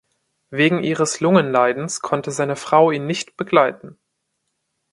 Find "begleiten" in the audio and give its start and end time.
3.37-3.99